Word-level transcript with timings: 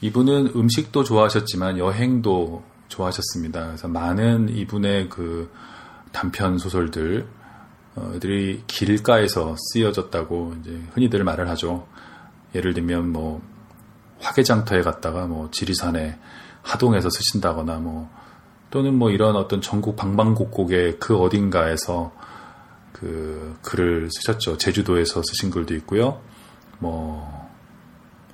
이분은 0.00 0.52
음식도 0.54 1.04
좋아하셨지만 1.04 1.78
여행도 1.78 2.62
좋아하셨습니다. 2.88 3.66
그래서 3.66 3.88
많은 3.88 4.48
이분의 4.48 5.08
그 5.08 5.50
단편 6.12 6.58
소설들 6.58 7.26
들이 8.20 8.62
길가에서 8.66 9.56
쓰여졌다고 9.58 10.54
이제 10.60 10.80
흔히들 10.92 11.24
말을 11.24 11.48
하죠. 11.50 11.86
예를 12.54 12.74
들면 12.74 13.10
뭐 13.12 13.42
화개장터에 14.20 14.82
갔다가 14.82 15.26
뭐 15.26 15.50
지리산에 15.50 16.18
하동에서 16.62 17.10
쓰신다거나 17.10 17.78
뭐 17.78 18.08
또는 18.70 18.94
뭐 18.94 19.10
이런 19.10 19.36
어떤 19.36 19.60
전국 19.60 19.96
방방곡곡의 19.96 20.98
그 20.98 21.16
어딘가에서 21.16 22.12
그 22.92 23.56
글을 23.62 24.10
쓰셨죠. 24.10 24.58
제주도에서 24.58 25.22
쓰신 25.22 25.50
글도 25.50 25.74
있고요. 25.76 26.20
뭐 26.78 27.47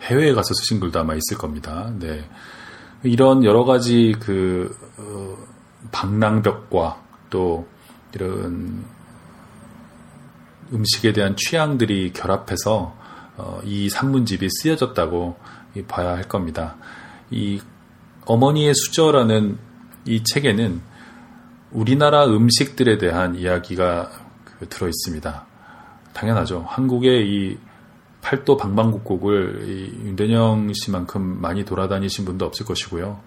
해외에 0.05 0.32
가서 0.32 0.55
쓰신 0.55 0.80
글도 0.80 1.00
아마 1.00 1.14
있을 1.14 1.39
겁니다. 1.39 1.91
네. 1.98 2.29
이런 3.03 3.45
여러 3.45 3.64
가지 3.64 4.14
그 4.18 4.76
어, 4.96 5.36
방랑벽과 5.93 7.03
또 7.31 7.67
이런 8.14 8.85
음식에 10.72 11.12
대한 11.12 11.36
취향들이 11.36 12.12
결합해서 12.12 12.96
어, 13.36 13.61
이 13.64 13.89
산문집이 13.89 14.48
쓰여졌다고 14.50 15.36
봐야 15.89 16.11
할 16.11 16.29
겁니다. 16.29 16.76
이 17.31 17.61
어머니의 18.26 18.75
수저라는 18.75 19.59
이 20.07 20.23
책에는 20.23 20.81
우리나라 21.73 22.25
음식들에 22.26 22.98
대한 22.98 23.36
이야기가 23.36 24.11
그 24.45 24.68
들어 24.68 24.89
있습니다. 24.89 25.46
당연하죠. 26.12 26.64
한국의 26.68 27.29
이 27.29 27.59
팔도 28.25 28.57
방방곡곡을 28.57 29.69
이 29.69 30.07
윤대영 30.07 30.73
씨만큼 30.73 31.43
많이 31.43 31.67
돌아다니신 31.67 32.25
분도 32.25 32.47
없을 32.47 32.65
것이고요. 32.65 33.20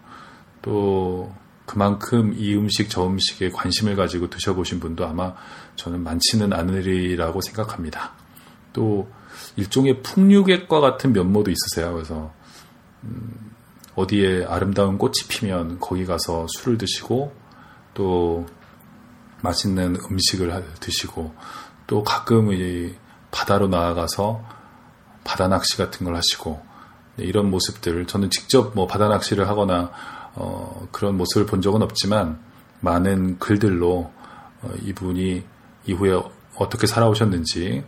또 0.63 1.31
그만큼 1.67 2.33
이 2.35 2.55
음식 2.55 2.89
저 2.89 3.05
음식에 3.05 3.51
관심을 3.51 3.95
가지고 3.95 4.27
드셔보신 4.31 4.79
분도 4.79 5.05
아마 5.05 5.35
저는 5.75 6.03
많지는 6.03 6.51
않으리라고 6.51 7.41
생각합니다. 7.41 8.13
또 8.73 9.07
일종의 9.55 10.01
풍류객과 10.01 10.79
같은 10.79 11.13
면모도 11.13 11.51
있으세요. 11.51 11.93
그래서 11.93 12.33
음, 13.03 13.51
어디에 13.93 14.45
아름다운 14.45 14.97
꽃이 14.97 15.13
피면 15.29 15.79
거기 15.79 16.07
가서 16.07 16.47
술을 16.49 16.79
드시고 16.79 17.35
또 17.93 18.47
맛있는 19.43 19.97
음식을 20.09 20.65
드시고 20.79 21.35
또 21.85 22.03
가끔 22.03 22.51
이 22.51 22.95
바다로 23.29 23.67
나아가서 23.67 24.57
바다 25.27 25.49
낚시 25.49 25.77
같은 25.77 26.05
걸 26.05 26.15
하시고 26.15 26.61
네, 27.17 27.25
이런 27.25 27.51
모습들 27.51 28.07
저는 28.07 28.29
직접 28.29 28.73
뭐 28.73 28.87
바다 28.87 29.09
낚시를 29.09 29.47
하거나 29.49 29.91
어, 30.33 30.87
그런 30.91 31.17
모습을 31.17 31.45
본 31.45 31.61
적은 31.61 31.81
없지만 31.81 32.39
많은 32.79 33.37
글들로 33.37 34.11
어, 34.61 34.71
이분이 34.83 35.43
이후에 35.85 36.19
어떻게 36.55 36.87
살아오셨는지 36.87 37.83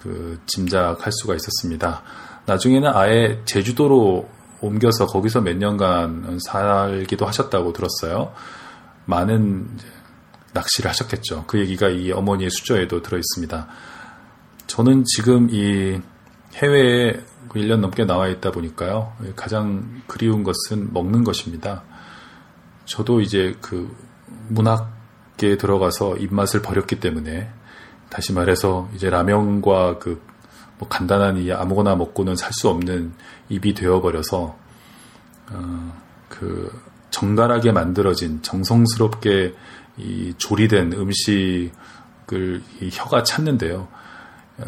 그 0.00 0.40
짐작할 0.46 1.12
수가 1.12 1.34
있었습니다. 1.34 2.02
나중에는 2.46 2.90
아예 2.94 3.42
제주도로 3.44 4.28
옮겨서 4.60 5.06
거기서 5.06 5.42
몇 5.42 5.56
년간 5.56 6.38
살기도 6.44 7.26
하셨다고 7.26 7.72
들었어요. 7.72 8.32
많은 9.04 9.68
낚시를 10.52 10.88
하셨겠죠. 10.88 11.44
그 11.46 11.58
얘기가 11.60 11.88
이 11.88 12.10
어머니의 12.10 12.50
수저에도 12.50 13.02
들어 13.02 13.18
있습니다. 13.18 13.66
저는 14.66 15.04
지금 15.04 15.48
이 15.50 16.00
해외에 16.58 17.20
1년 17.50 17.80
넘게 17.80 18.04
나와 18.04 18.28
있다 18.28 18.50
보니까요. 18.50 19.12
가장 19.36 20.02
그리운 20.06 20.42
것은 20.44 20.92
먹는 20.92 21.24
것입니다. 21.24 21.82
저도 22.84 23.20
이제 23.20 23.56
그 23.60 23.94
문학계에 24.48 25.56
들어가서 25.56 26.16
입맛을 26.16 26.62
버렸기 26.62 27.00
때문에 27.00 27.50
다시 28.10 28.32
말해서 28.32 28.88
이제 28.94 29.08
라면과 29.10 29.98
그 29.98 30.28
뭐 30.78 30.88
간단한 30.88 31.38
이 31.38 31.52
아무거나 31.52 31.96
먹고는 31.96 32.36
살 32.36 32.52
수 32.52 32.68
없는 32.68 33.12
입이 33.50 33.74
되어버려서 33.74 34.56
어, 35.50 36.02
그 36.28 36.72
정갈하게 37.10 37.72
만들어진 37.72 38.42
정성스럽게 38.42 39.54
이 39.98 40.34
조리된 40.38 40.92
음식을 40.94 42.62
이 42.80 42.90
혀가 42.90 43.22
찾는데요. 43.22 43.86
어, 44.58 44.64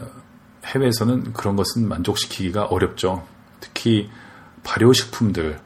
해외에서는 0.71 1.33
그런 1.33 1.57
것은 1.57 1.89
만족시키기가 1.89 2.65
어렵죠. 2.67 3.27
특히 3.61 4.09
발효식품들, 4.63 5.61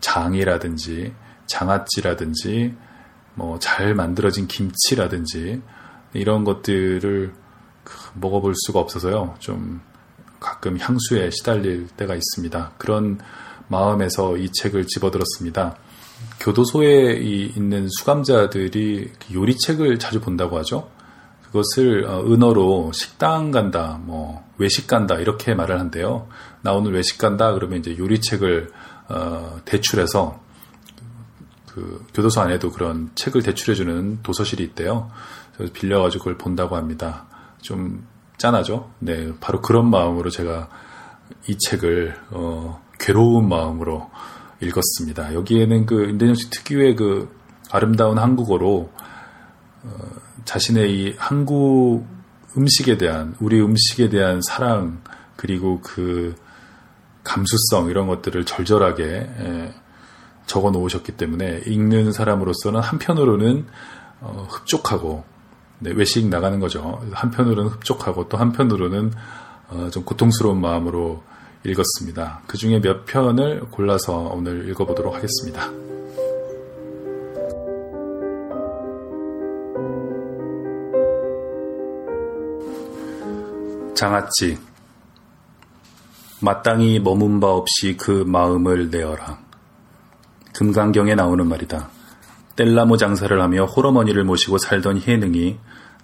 장이라든지 0.00 1.14
장아찌라든지 1.46 2.74
뭐 3.34 3.58
잘 3.58 3.94
만들어진 3.94 4.46
김치라든지 4.46 5.62
이런 6.12 6.44
것들을 6.44 7.32
그 7.84 8.10
먹어볼 8.14 8.54
수가 8.66 8.78
없어서요. 8.78 9.34
좀 9.38 9.80
가끔 10.38 10.78
향수에 10.78 11.30
시달릴 11.30 11.88
때가 11.88 12.14
있습니다. 12.14 12.72
그런 12.78 13.18
마음에서 13.68 14.36
이 14.36 14.50
책을 14.52 14.86
집어들었습니다. 14.86 15.76
교도소에 16.40 17.14
있는 17.14 17.88
수감자들이 17.88 19.12
그 19.18 19.34
요리책을 19.34 19.98
자주 19.98 20.20
본다고 20.20 20.58
하죠. 20.58 20.90
그것을 21.52 22.06
어, 22.06 22.24
은어로 22.24 22.92
식당 22.94 23.50
간다, 23.50 24.00
뭐 24.02 24.42
외식 24.56 24.86
간다 24.86 25.16
이렇게 25.16 25.54
말을 25.54 25.78
한대요. 25.78 26.26
나 26.62 26.72
오늘 26.72 26.94
외식 26.94 27.18
간다 27.18 27.52
그러면 27.52 27.78
이제 27.78 27.96
요리책을 27.98 28.70
어, 29.10 29.60
대출해서 29.66 30.40
그 31.68 32.04
교도소 32.14 32.40
안에도 32.40 32.70
그런 32.70 33.10
책을 33.14 33.42
대출해주는 33.42 34.22
도서실이 34.22 34.64
있대요. 34.64 35.10
그래서 35.54 35.72
빌려가지고 35.74 36.24
그걸 36.24 36.38
본다고 36.38 36.76
합니다. 36.76 37.26
좀 37.60 38.06
짠하죠? 38.38 38.90
네, 38.98 39.32
바로 39.40 39.60
그런 39.60 39.90
마음으로 39.90 40.30
제가 40.30 40.68
이 41.48 41.56
책을 41.58 42.16
어, 42.30 42.82
괴로운 42.98 43.48
마음으로 43.48 44.10
읽었습니다. 44.60 45.34
여기에는 45.34 45.86
그 45.86 46.08
인대정 46.08 46.34
씨 46.34 46.50
특유의 46.50 46.96
그 46.96 47.34
아름다운 47.70 48.18
한국어로 48.18 48.90
어, 48.94 49.02
자신의 50.44 50.90
이 50.92 51.14
한국 51.18 52.06
음식에 52.56 52.98
대한 52.98 53.34
우리 53.40 53.60
음식에 53.60 54.08
대한 54.08 54.40
사랑 54.42 55.02
그리고 55.36 55.80
그 55.80 56.34
감수성 57.24 57.88
이런 57.88 58.06
것들을 58.06 58.44
절절하게 58.44 59.04
예, 59.04 59.74
적어 60.46 60.70
놓으셨기 60.70 61.12
때문에 61.12 61.62
읽는 61.66 62.12
사람으로서는 62.12 62.80
한편으로는 62.80 63.66
어, 64.20 64.46
흡족하고 64.50 65.24
네, 65.78 65.92
외식 65.94 66.26
나가는 66.28 66.60
거죠. 66.60 67.00
한편으로는 67.12 67.70
흡족하고 67.70 68.28
또 68.28 68.36
한편으로는 68.38 69.12
어, 69.70 69.88
좀 69.90 70.04
고통스러운 70.04 70.60
마음으로 70.60 71.22
읽었습니다. 71.64 72.42
그 72.46 72.56
중에 72.56 72.80
몇 72.80 73.04
편을 73.06 73.62
골라서 73.70 74.32
오늘 74.34 74.68
읽어보도록 74.68 75.14
하겠습니다. 75.14 75.70
장아찌 84.02 84.58
마땅히 86.40 86.98
머문 86.98 87.38
바 87.38 87.52
없이 87.52 87.96
그 87.96 88.24
마음을 88.26 88.90
내어라. 88.90 89.38
금강경에 90.56 91.14
나오는 91.14 91.46
말이다. 91.46 91.88
뗄나무 92.56 92.96
장사를 92.96 93.40
하며 93.40 93.64
홀어머니를 93.64 94.24
모시고 94.24 94.58
살던 94.58 94.96
희능이 94.96 95.56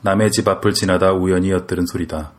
남의 0.03 0.31
집 0.31 0.47
앞을 0.47 0.75
지나다 0.75 1.13
우연히 1.13 1.51
엿들은 1.51 1.87
소리다. 1.87 2.35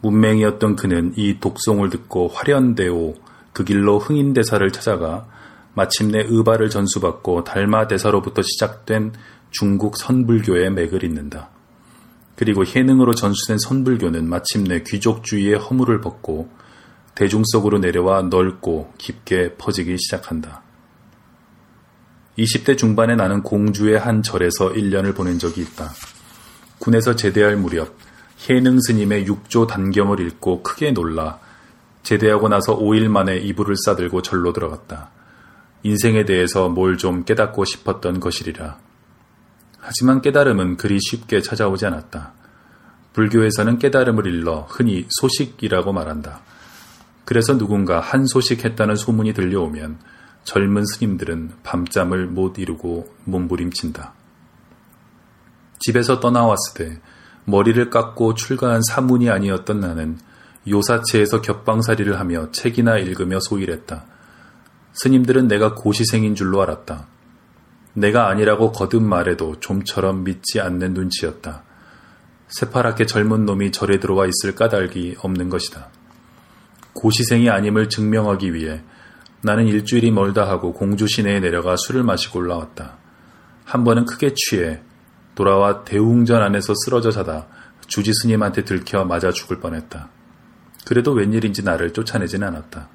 문맹이었던 0.00 0.76
그는 0.76 1.12
이 1.16 1.38
독송을 1.38 1.90
듣고 1.90 2.28
화련대오 2.28 3.12
그 3.52 3.62
길로 3.64 3.98
흥인대사를 3.98 4.70
찾아가 4.72 5.26
마침내 5.74 6.24
의발을 6.26 6.70
전수받고 6.70 7.44
달마대사로부터 7.44 8.40
시작된 8.40 9.12
중국 9.50 9.98
선불교의 9.98 10.70
맥을 10.70 11.04
잇는다. 11.04 11.50
그리고 12.36 12.64
해능으로 12.64 13.14
전수된 13.14 13.58
선불교는 13.58 14.28
마침내 14.28 14.82
귀족주의의 14.82 15.56
허물을 15.56 16.00
벗고 16.00 16.48
대중 17.14 17.42
속으로 17.44 17.78
내려와 17.78 18.22
넓고 18.22 18.92
깊게 18.98 19.54
퍼지기 19.54 19.96
시작한다. 19.98 20.62
20대 22.38 22.76
중반에 22.76 23.14
나는 23.14 23.42
공주의 23.42 23.96
한 23.96 24.22
절에서 24.22 24.72
1년을 24.72 25.14
보낸 25.14 25.38
적이 25.38 25.62
있다. 25.62 25.92
군에서 26.80 27.14
제대할 27.14 27.56
무렵 27.56 27.94
해능 28.48 28.80
스님의 28.80 29.26
육조 29.26 29.68
단경을 29.68 30.20
읽고 30.20 30.64
크게 30.64 30.90
놀라 30.90 31.38
제대하고 32.02 32.48
나서 32.48 32.76
5일 32.76 33.08
만에 33.08 33.36
이불을 33.38 33.76
싸들고 33.84 34.22
절로 34.22 34.52
들어갔다. 34.52 35.10
인생에 35.84 36.24
대해서 36.24 36.68
뭘 36.68 36.96
좀 36.96 37.24
깨닫고 37.24 37.64
싶었던 37.64 38.18
것이리라. 38.20 38.78
하지만 39.86 40.22
깨달음은 40.22 40.78
그리 40.78 40.98
쉽게 40.98 41.42
찾아오지 41.42 41.84
않았다. 41.84 42.32
불교에서는 43.12 43.78
깨달음을 43.78 44.26
일러 44.26 44.66
흔히 44.68 45.06
소식이라고 45.20 45.92
말한다. 45.92 46.40
그래서 47.26 47.58
누군가 47.58 48.00
한 48.00 48.26
소식 48.26 48.64
했다는 48.64 48.96
소문이 48.96 49.34
들려오면 49.34 49.98
젊은 50.44 50.84
스님들은 50.86 51.52
밤잠을 51.62 52.26
못 52.26 52.58
이루고 52.58 53.14
몸부림친다. 53.24 54.14
집에서 55.80 56.18
떠나왔을 56.18 56.74
때 56.76 57.00
머리를 57.44 57.90
깎고 57.90 58.34
출가한 58.34 58.80
사문이 58.82 59.28
아니었던 59.28 59.80
나는 59.80 60.18
요사체에서 60.66 61.42
겹방살이를 61.42 62.18
하며 62.18 62.50
책이나 62.52 62.96
읽으며 62.96 63.38
소일했다. 63.40 64.06
스님들은 64.94 65.46
내가 65.46 65.74
고시생인 65.74 66.34
줄로 66.34 66.62
알았다. 66.62 67.06
내가 67.94 68.28
아니라고 68.28 68.72
거듭 68.72 69.02
말해도 69.02 69.60
좀처럼 69.60 70.24
믿지 70.24 70.60
않는 70.60 70.94
눈치였다. 70.94 71.64
새파랗게 72.48 73.06
젊은 73.06 73.46
놈이 73.46 73.72
절에 73.72 73.98
들어와 73.98 74.26
있을 74.26 74.54
까닭이 74.54 75.16
없는 75.20 75.48
것이다. 75.48 75.88
고시생이 76.92 77.48
아님을 77.50 77.88
증명하기 77.88 78.54
위해 78.54 78.82
나는 79.42 79.66
일주일이 79.66 80.10
멀다 80.10 80.48
하고 80.48 80.72
공주 80.72 81.06
시내에 81.06 81.40
내려가 81.40 81.76
술을 81.76 82.02
마시고 82.02 82.40
올라왔다. 82.40 82.96
한 83.64 83.84
번은 83.84 84.06
크게 84.06 84.34
취해 84.34 84.80
돌아와 85.34 85.84
대웅전 85.84 86.42
안에서 86.42 86.74
쓰러져 86.84 87.10
자다 87.10 87.46
주지 87.86 88.12
스님한테 88.14 88.64
들켜 88.64 89.04
맞아 89.04 89.30
죽을 89.30 89.60
뻔했다. 89.60 90.08
그래도 90.86 91.12
웬일인지 91.12 91.62
나를 91.62 91.92
쫓아내진 91.92 92.42
않았다. 92.42 92.88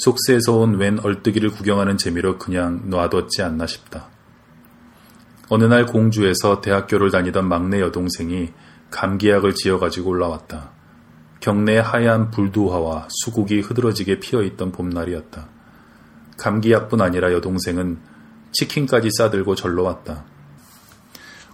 속세에서 0.00 0.56
온 0.56 0.76
웬 0.76 0.98
얼뜨기를 0.98 1.50
구경하는 1.50 1.98
재미로 1.98 2.38
그냥 2.38 2.88
놔뒀지 2.88 3.42
않나 3.42 3.66
싶다. 3.66 4.08
어느 5.50 5.64
날 5.64 5.84
공주에서 5.84 6.62
대학교를 6.62 7.10
다니던 7.10 7.46
막내 7.46 7.80
여동생이 7.80 8.48
감기약을 8.90 9.54
지어가지고 9.54 10.08
올라왔다. 10.10 10.70
경내에 11.40 11.80
하얀 11.80 12.30
불두화와 12.30 13.08
수국이 13.10 13.60
흐드러지게 13.60 14.20
피어있던 14.20 14.72
봄날이었다. 14.72 15.48
감기약뿐 16.38 17.02
아니라 17.02 17.32
여동생은 17.34 17.98
치킨까지 18.52 19.10
싸들고 19.18 19.54
절로 19.54 19.82
왔다. 19.84 20.24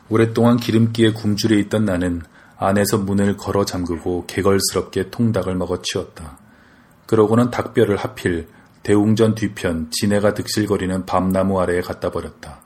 오랫동안 0.09 0.57
기름기에 0.57 1.15
굶주려 1.15 1.59
있던 1.59 1.85
나는 1.85 2.23
안에서 2.59 2.99
문을 2.99 3.37
걸어 3.37 3.65
잠그고 3.65 4.27
개걸스럽게 4.27 5.11
통닭을 5.11 5.57
먹어 5.57 5.83
치웠다. 5.83 6.46
그러고는 7.07 7.51
닭뼈를 7.51 7.97
하필 7.97 8.49
대웅전 8.83 9.35
뒤편 9.35 9.91
지네가 9.91 10.35
득실거리는 10.35 11.07
밤나무 11.07 11.61
아래에 11.61 11.81
갖다 11.81 12.11
버렸다. 12.11 12.61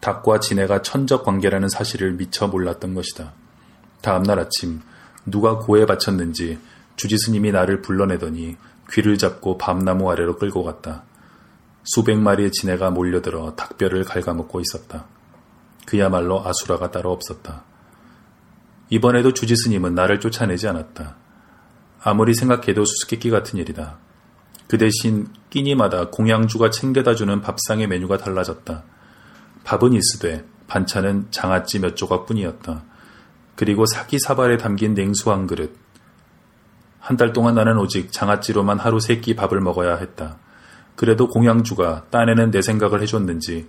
닭과 0.00 0.40
지네가 0.40 0.82
천적 0.82 1.24
관계라는 1.24 1.68
사실을 1.68 2.12
미처 2.12 2.48
몰랐던 2.48 2.94
것이다. 2.94 3.32
다음날 4.02 4.38
아침 4.38 4.80
누가 5.26 5.58
고에 5.58 5.86
바쳤는지 5.86 6.58
주지스님이 6.96 7.52
나를 7.52 7.82
불러내더니 7.82 8.56
귀를 8.90 9.18
잡고 9.18 9.58
밤나무 9.58 10.10
아래로 10.10 10.36
끌고 10.36 10.62
갔다. 10.64 11.04
수백 11.84 12.18
마리의 12.18 12.52
지네가 12.52 12.90
몰려들어 12.90 13.54
닭뼈를 13.56 14.04
갉아먹고 14.04 14.60
있었다. 14.60 15.06
그야말로 15.86 16.46
아수라가 16.46 16.90
따로 16.90 17.12
없었다. 17.12 17.64
이번에도 18.90 19.32
주지스님은 19.32 19.94
나를 19.94 20.20
쫓아내지 20.20 20.68
않았다. 20.68 21.16
아무리 22.02 22.34
생각해도 22.34 22.84
수수께끼 22.84 23.30
같은 23.30 23.58
일이다. 23.58 23.98
그 24.68 24.78
대신 24.78 25.26
끼니마다 25.50 26.08
공양주가 26.10 26.70
챙겨다 26.70 27.14
주는 27.14 27.40
밥상의 27.40 27.86
메뉴가 27.88 28.18
달라졌다. 28.18 28.84
밥은 29.64 29.92
있으되 29.92 30.44
반찬은 30.68 31.26
장아찌 31.30 31.80
몇 31.80 31.96
조각뿐이었다. 31.96 32.82
그리고 33.56 33.84
사기사발에 33.86 34.56
담긴 34.56 34.94
냉수 34.94 35.30
한 35.30 35.46
그릇. 35.46 35.76
한 37.00 37.16
달 37.16 37.32
동안 37.32 37.54
나는 37.54 37.78
오직 37.78 38.12
장아찌로만 38.12 38.78
하루 38.78 39.00
세 39.00 39.20
끼 39.20 39.34
밥을 39.34 39.60
먹어야 39.60 39.96
했다. 39.96 40.38
그래도 40.96 41.28
공양주가 41.28 42.04
딴에는 42.10 42.50
내 42.50 42.62
생각을 42.62 43.02
해줬는지 43.02 43.68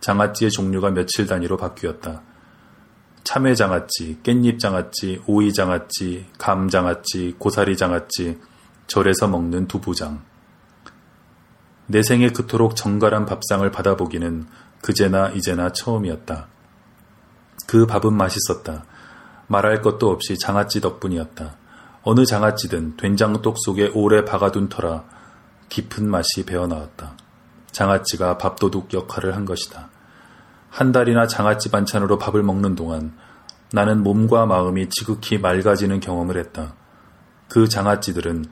장아찌의 0.00 0.50
종류가 0.50 0.90
며칠 0.90 1.26
단위로 1.26 1.56
바뀌었다. 1.56 2.22
참외 3.24 3.54
장아찌, 3.54 4.20
깻잎 4.22 4.58
장아찌, 4.58 5.22
오이 5.26 5.52
장아찌, 5.52 6.26
감 6.38 6.68
장아찌, 6.68 7.36
고사리 7.38 7.76
장아찌, 7.76 8.38
절에서 8.86 9.28
먹는 9.28 9.66
두부장. 9.66 10.22
내 11.86 12.02
생에 12.02 12.30
그토록 12.30 12.76
정갈한 12.76 13.24
밥상을 13.24 13.68
받아보기는 13.70 14.46
그제나 14.82 15.30
이제나 15.30 15.70
처음이었다. 15.72 16.48
그 17.66 17.86
밥은 17.86 18.14
맛있었다. 18.14 18.84
말할 19.46 19.80
것도 19.80 20.10
없이 20.10 20.38
장아찌 20.38 20.82
덕분이었다. 20.82 21.56
어느 22.02 22.26
장아찌든 22.26 22.98
된장독 22.98 23.56
속에 23.58 23.90
오래 23.94 24.24
박아둔 24.26 24.68
터라 24.68 25.04
깊은 25.70 26.08
맛이 26.08 26.44
배어나왔다. 26.44 27.16
장아찌가 27.72 28.36
밥도둑 28.36 28.92
역할을 28.92 29.34
한 29.34 29.46
것이다. 29.46 29.88
한 30.74 30.90
달이나 30.90 31.28
장아찌 31.28 31.70
반찬으로 31.70 32.18
밥을 32.18 32.42
먹는 32.42 32.74
동안 32.74 33.12
나는 33.70 34.02
몸과 34.02 34.44
마음이 34.44 34.88
지극히 34.88 35.38
맑아지는 35.38 36.00
경험을 36.00 36.36
했다. 36.36 36.74
그 37.46 37.68
장아찌들은 37.68 38.44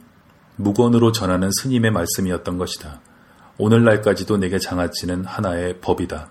무건으로 0.55 1.11
전하는 1.11 1.51
스님의 1.51 1.91
말씀이었던 1.91 2.59
것이다. 2.59 3.01
오늘날까지도 3.59 4.37
내게 4.37 4.61
장아찌는 4.61 5.25
하나의 5.25 5.81
법이다. 5.81 6.29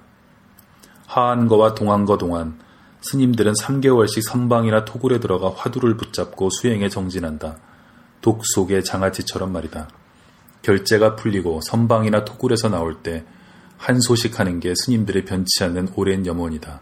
하한거와 1.08 1.74
동한거 1.74 2.18
동안 2.18 2.58
스님들은 3.02 3.52
3개월씩 3.52 4.22
선방이나 4.22 4.86
토굴에 4.86 5.20
들어가 5.20 5.52
화두를 5.54 5.98
붙잡고 5.98 6.52
수행에 6.52 6.88
정진한다. 6.88 7.58
독 8.22 8.44
속의 8.46 8.86
장아찌처럼 8.86 9.52
말이다. 9.52 9.90
결제가 10.62 11.18
풀리고 11.18 11.60
선방이나 11.66 12.24
토굴에서 12.24 12.70
나올 12.70 13.04
때 13.04 13.26
한 13.82 14.00
소식하는 14.00 14.60
게 14.60 14.76
스님들의 14.76 15.26
변치 15.26 15.64
않는 15.64 15.90
오랜 15.96 16.28
염원이다. 16.28 16.82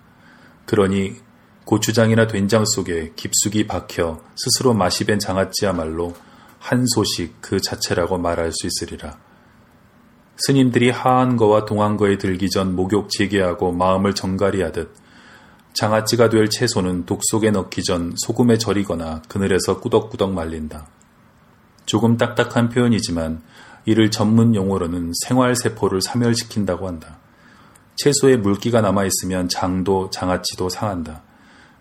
그러니 0.65 1.15
고추장이나 1.63 2.27
된장 2.27 2.65
속에 2.65 3.13
깊숙이 3.15 3.67
박혀 3.67 4.19
스스로 4.35 4.73
맛이 4.73 5.05
밴 5.05 5.17
장아찌야말로 5.17 6.13
한 6.59 6.85
소식 6.85 7.35
그 7.39 7.61
자체라고 7.61 8.17
말할 8.17 8.51
수 8.51 8.67
있으리라. 8.67 9.17
스님들이 10.39 10.89
하한 10.89 11.37
거와 11.37 11.63
동한 11.63 11.95
거에 11.95 12.17
들기 12.17 12.49
전 12.49 12.75
목욕 12.75 13.09
재개하고 13.09 13.71
마음을 13.71 14.13
정갈히 14.13 14.61
하듯 14.61 14.93
장아찌가 15.71 16.27
될 16.27 16.49
채소는 16.49 17.05
독 17.05 17.21
속에 17.23 17.49
넣기 17.51 17.81
전 17.83 18.13
소금에 18.17 18.57
절이거나 18.57 19.21
그늘에서 19.29 19.79
꾸덕꾸덕 19.79 20.33
말린다. 20.33 20.87
조금 21.85 22.17
딱딱한 22.17 22.67
표현이지만 22.67 23.41
이를 23.89 24.11
전문 24.11 24.53
용어로는 24.53 25.13
생활세포를 25.25 26.01
사멸시킨다고 26.03 26.87
한다. 26.87 27.17
채소에 27.95 28.37
물기가 28.37 28.81
남아있으면 28.81 29.49
장도 29.49 30.11
장아찌도 30.11 30.69
상한다. 30.69 31.23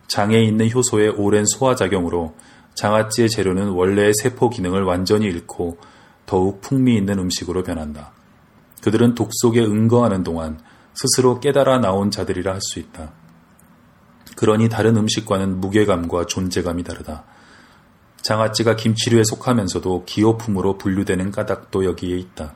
장에 0.06 0.42
있는 0.42 0.70
효소의 0.70 1.10
오랜 1.10 1.44
소화작용으로 1.44 2.34
장아찌의 2.72 3.28
재료는 3.28 3.68
원래의 3.68 4.14
세포 4.22 4.48
기능을 4.48 4.84
완전히 4.84 5.26
잃고 5.26 5.76
더욱 6.24 6.62
풍미 6.62 6.96
있는 6.96 7.18
음식으로 7.18 7.62
변한다. 7.62 8.12
그들은 8.82 9.14
독 9.14 9.28
속에 9.30 9.60
응거하는 9.62 10.22
동안 10.22 10.58
스스로 10.94 11.40
깨달아 11.40 11.78
나온 11.80 12.10
자들이라 12.10 12.54
할 12.54 12.60
수 12.62 12.78
있다. 12.78 13.12
그러니 14.34 14.70
다른 14.70 14.96
음식과는 14.96 15.60
무게감과 15.60 16.24
존재감이 16.24 16.84
다르다. 16.84 17.24
장아찌가 18.22 18.76
김치류에 18.76 19.24
속하면서도 19.24 20.04
기호품으로 20.04 20.78
분류되는 20.78 21.30
까닭도 21.30 21.84
여기에 21.84 22.16
있다. 22.16 22.54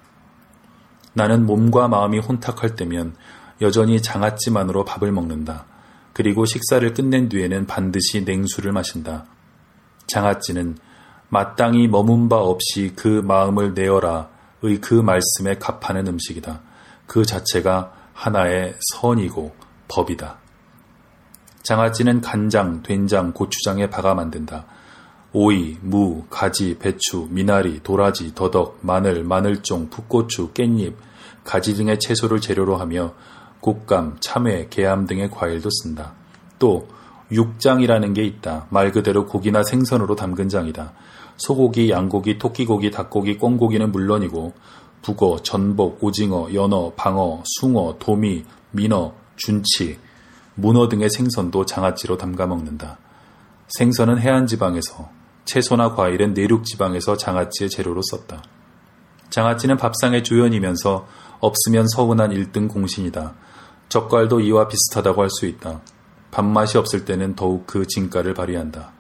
나는 1.15 1.47
몸과 1.47 1.89
마음이 1.89 2.19
혼탁할 2.19 2.75
때면 2.75 3.15
여전히 3.61 4.03
장아찌만으로 4.03 4.85
밥을 4.85 5.13
먹는다. 5.13 5.67
그리고 6.13 6.45
식사를 6.45 6.93
끝낸 6.95 7.29
뒤에는 7.29 7.67
반드시 7.67 8.25
냉수를 8.25 8.73
마신다. 8.73 9.27
장아찌는 10.07 10.77
마땅히 11.29 11.89
머문 11.89 12.29
바 12.29 12.37
없이 12.37 12.93
그 12.95 13.23
마음을 13.25 13.73
내어라 13.75 14.29
의 14.63 14.81
그 14.81 14.95
말씀에 14.95 15.59
값하는 15.59 16.07
음식이다. 16.07 16.61
그 17.07 17.25
자체가 17.25 17.93
하나의 18.13 18.77
선이고 18.93 19.55
법이다. 19.89 20.39
장아찌는 21.63 22.21
간장, 22.21 22.83
된장, 22.83 23.33
고추장에 23.33 23.91
박아 23.91 24.15
만든다. 24.15 24.67
오이, 25.35 25.79
무, 25.81 26.25
가지, 26.29 26.77
배추, 26.79 27.29
미나리, 27.31 27.83
도라지, 27.83 28.35
더덕, 28.35 28.79
마늘, 28.83 29.25
마늘종, 29.25 29.89
풋고추, 29.89 30.53
깻잎, 30.53 30.95
가지 31.43 31.75
등의 31.75 31.99
채소를 32.01 32.41
재료로 32.41 32.77
하며 32.77 33.15
곶감, 33.61 34.19
참외, 34.21 34.69
게암 34.69 35.07
등의 35.07 35.31
과일도 35.31 35.71
쓴다. 35.71 36.13
또 36.59 36.87
육장이라는 37.31 38.13
게 38.13 38.25
있다. 38.25 38.67
말 38.69 38.93
그대로 38.93 39.27
고기나 39.27 39.63
생선으로 39.63 40.17
담근 40.17 40.51
장이다. 40.51 40.93
소고기, 41.39 41.91
양고기, 41.91 42.39
토끼고기, 42.39 42.91
닭고기, 42.91 43.39
꿩고기는 43.39 43.91
물론이고 43.91 44.53
북어, 45.01 45.43
전복, 45.43 46.05
오징어, 46.05 46.53
연어, 46.53 46.93
방어, 46.95 47.43
숭어, 47.59 47.97
도미, 47.99 48.45
민어, 48.73 49.15
준치, 49.37 49.99
문어 50.55 50.89
등의 50.89 51.09
생선도 51.09 51.65
장아찌로 51.65 52.19
담가 52.19 52.47
먹는다. 52.47 52.99
생선은 53.69 54.19
해안 54.19 54.47
지방에서 54.47 55.22
채소나 55.45 55.95
과일은 55.95 56.35
내륙 56.35 56.65
지방에서 56.65 57.17
장아찌의 57.17 57.71
재료로 57.71 58.01
썼다. 58.11 58.43
장아찌는 59.31 59.77
밥상의 59.77 60.23
주연이면서 60.25 61.07
없으면 61.41 61.89
서운한 61.89 62.31
1등 62.31 62.69
공신이다. 62.69 63.35
젓갈도 63.89 64.41
이와 64.41 64.69
비슷하다고 64.69 65.23
할 65.23 65.31
수 65.31 65.47
있다. 65.47 65.81
밥맛이 66.31 66.79
없을 66.79 67.05
때는 67.05 67.35
더욱 67.35 67.67
그 67.67 67.87
진가를 67.87 68.35
발휘한다. 68.35 68.93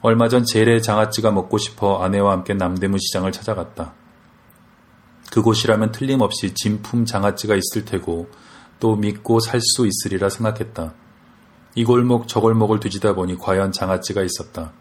얼마 0.00 0.28
전 0.28 0.44
제래 0.44 0.80
장아찌가 0.80 1.30
먹고 1.30 1.58
싶어 1.58 2.02
아내와 2.02 2.32
함께 2.32 2.54
남대문 2.54 2.98
시장을 2.98 3.32
찾아갔다. 3.32 3.94
그곳이라면 5.32 5.92
틀림없이 5.92 6.54
진품 6.54 7.04
장아찌가 7.04 7.54
있을 7.54 7.84
테고 7.84 8.28
또 8.80 8.96
믿고 8.96 9.40
살 9.40 9.60
수 9.60 9.86
있으리라 9.86 10.28
생각했다. 10.28 10.94
이 11.74 11.84
골목 11.84 12.28
저 12.28 12.40
골목을 12.40 12.80
뒤지다 12.80 13.14
보니 13.14 13.36
과연 13.38 13.72
장아찌가 13.72 14.22
있었다. 14.22 14.72